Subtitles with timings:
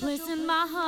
[0.00, 0.79] place in my heart.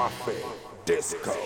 [0.00, 0.42] Buffet
[0.86, 1.39] Disco.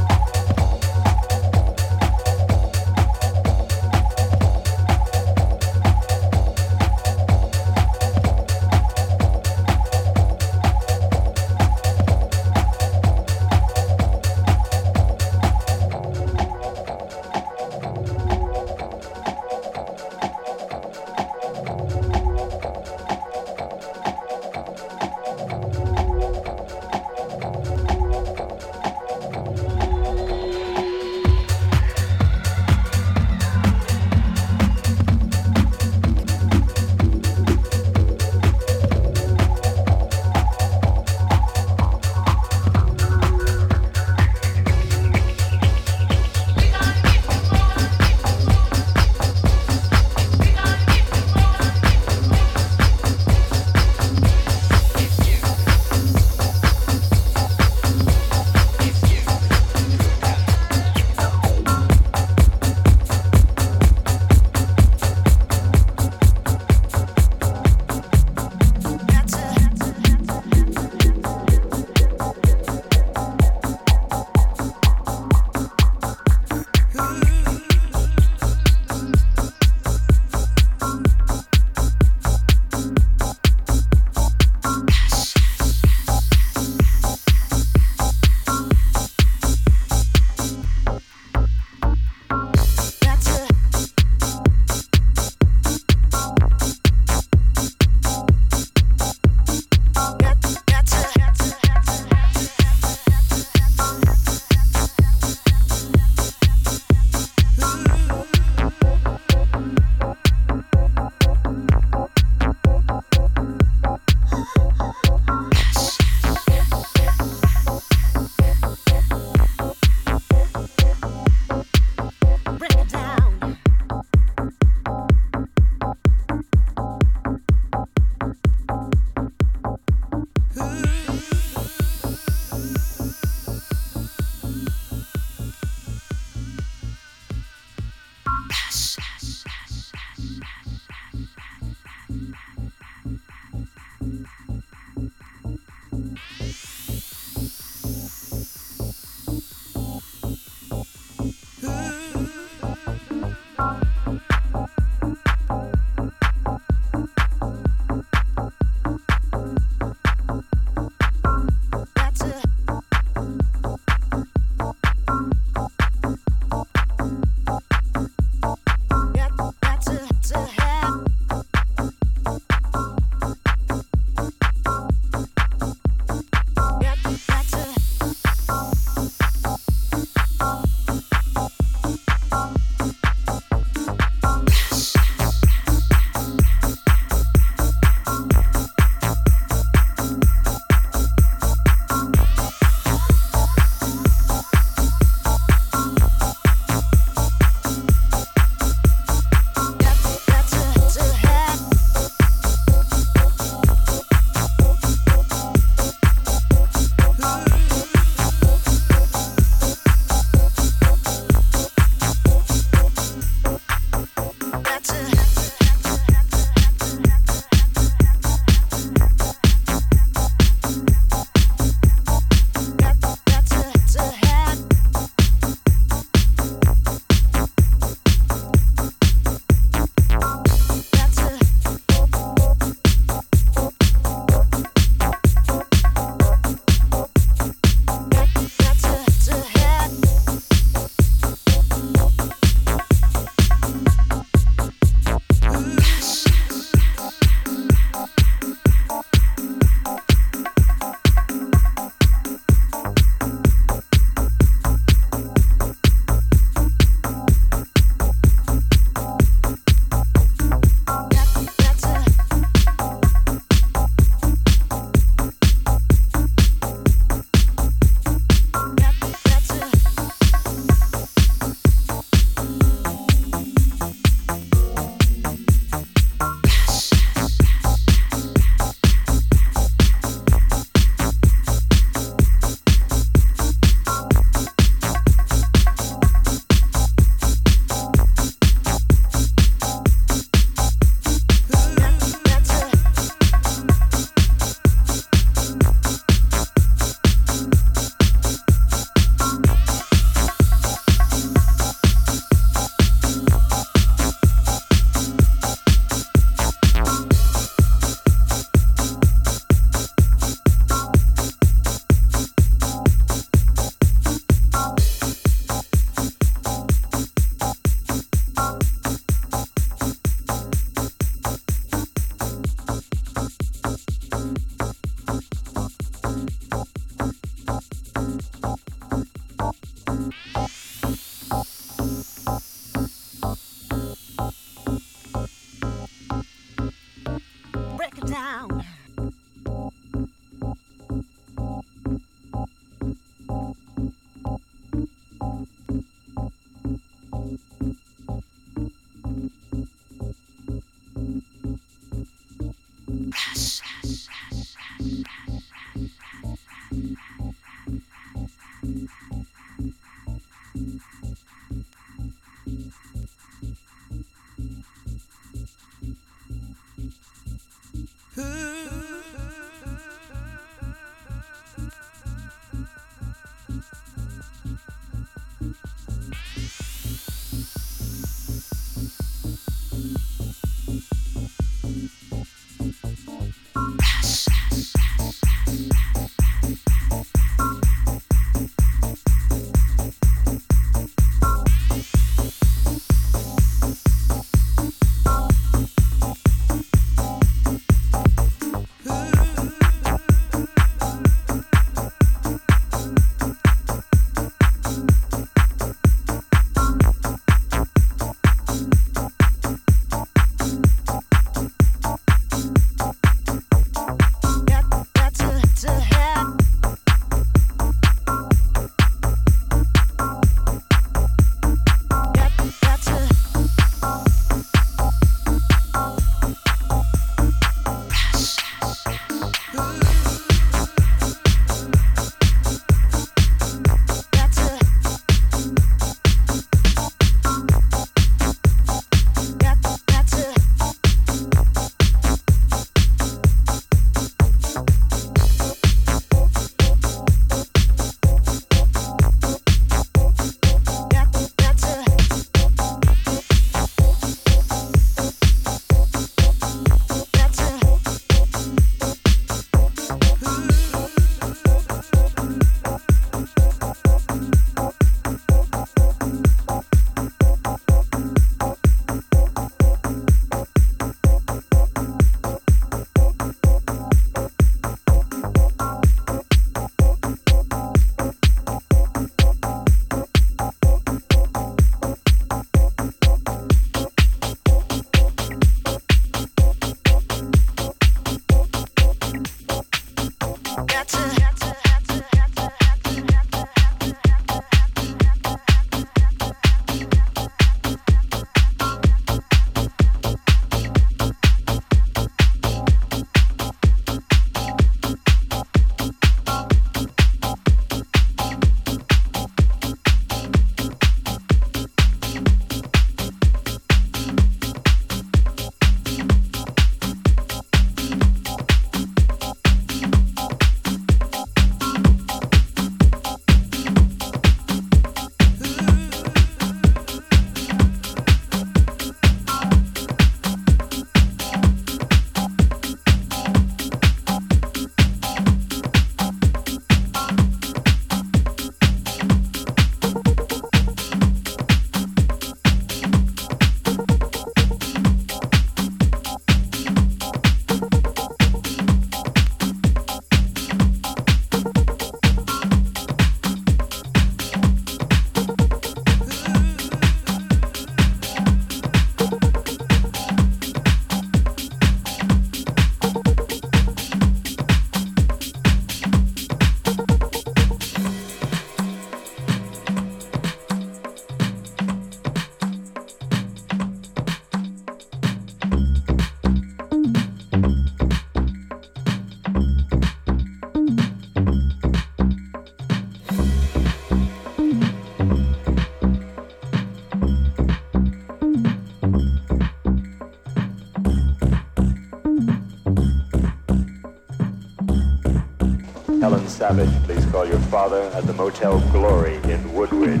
[597.26, 600.00] Your father at the Motel Glory in Woodridge.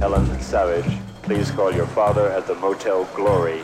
[0.00, 3.62] Helen Savage, please call your father at the Motel Glory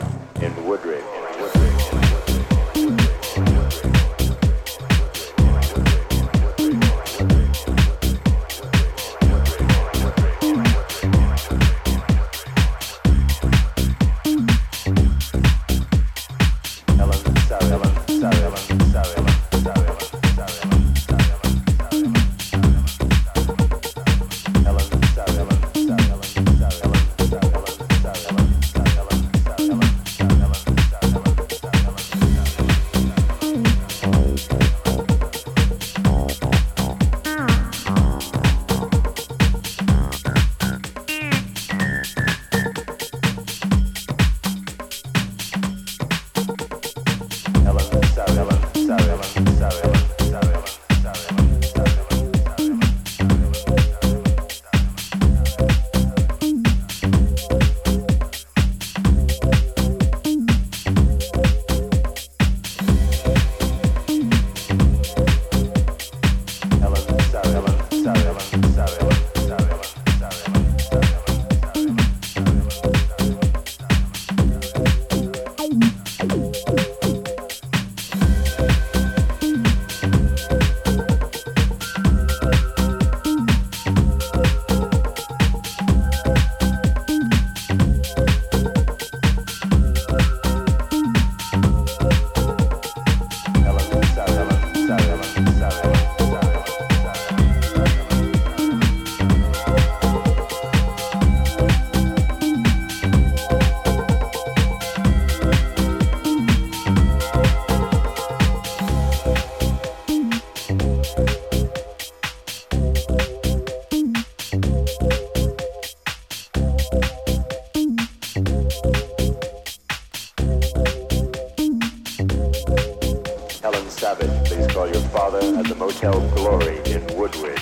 [125.83, 127.61] Motel Glory in Woodridge.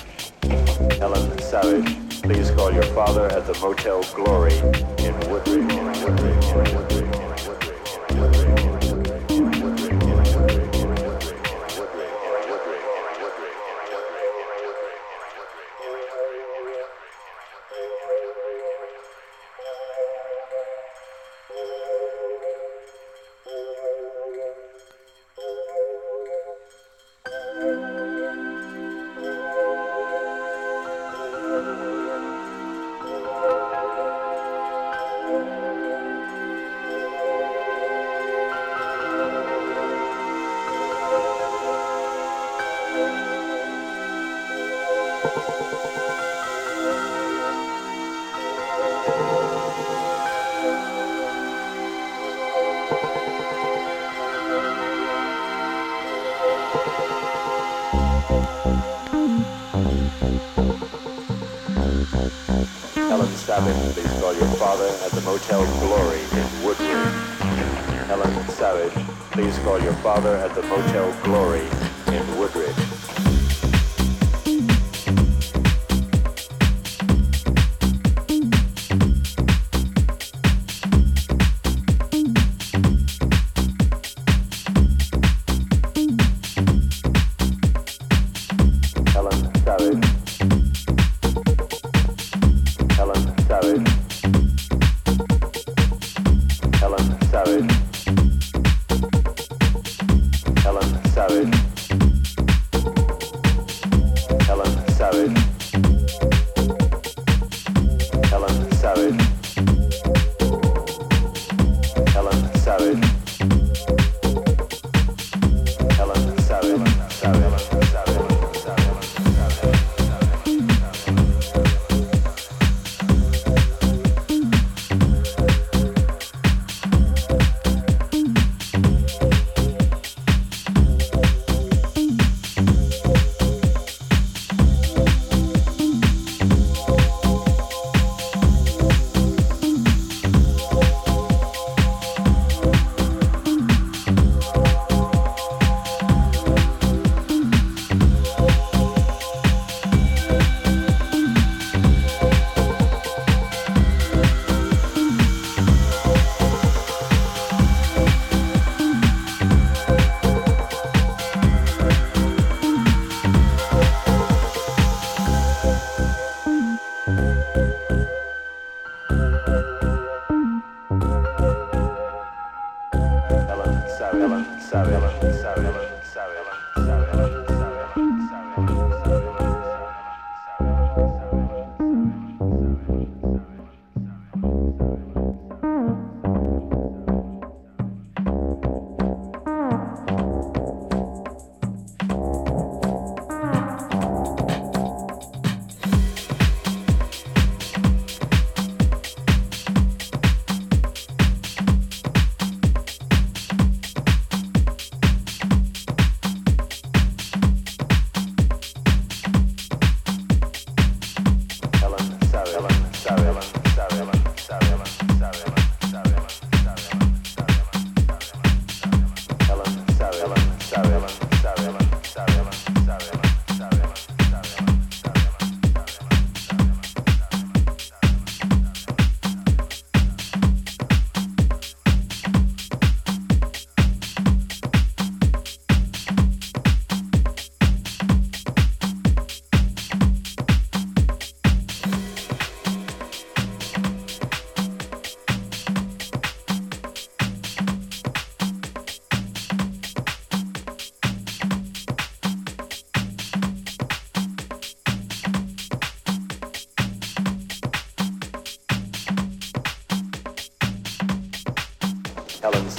[1.00, 4.04] Helen Savage, please call your father at the Motel
[65.22, 66.88] the Motel Glory in Woodridge.
[68.08, 68.94] Helen Savage,
[69.32, 71.91] please call your father at the Motel Glory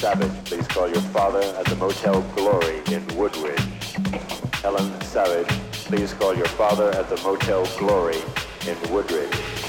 [0.03, 3.61] Savage, please call your father at the Motel Glory in Woodridge.
[4.55, 5.47] Helen Savage,
[5.87, 8.19] please call your father at the Motel Glory
[8.67, 9.62] in Woodridge.